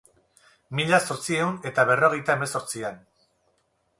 [0.79, 3.01] Mila zortziehun eta berrogeita hemezortzian.